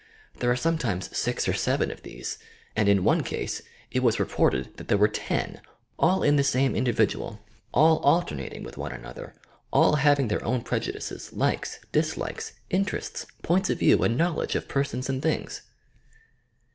There 0.39 0.49
are 0.49 0.55
sometimes 0.55 1.15
six 1.15 1.47
or 1.47 1.53
seven 1.53 1.91
of 1.91 2.01
these, 2.01 2.39
and 2.75 2.89
in 2.89 3.03
one 3.03 3.21
case 3.21 3.61
it 3.91 4.03
is 4.03 4.19
reported 4.19 4.75
that 4.77 4.87
there 4.87 4.97
were 4.97 5.07
ten,— 5.07 5.61
all 5.99 6.23
in 6.23 6.37
the 6.37 6.43
same 6.43 6.75
individual, 6.75 7.39
all 7.71 7.99
alter 7.99 8.33
nating 8.35 8.63
with 8.63 8.77
one 8.79 8.93
another, 8.93 9.35
all 9.71 9.97
having 9.97 10.27
their 10.27 10.43
own 10.43 10.63
preju 10.63 10.95
dices, 10.95 11.37
likes, 11.37 11.81
dislikes, 11.91 12.53
interests, 12.71 13.27
points 13.43 13.69
of 13.69 13.77
view 13.77 14.01
and 14.03 14.17
knowl 14.17 14.41
edge 14.41 14.55
of 14.55 14.67
persons 14.67 15.07
and 15.07 15.21
things 15.21 15.61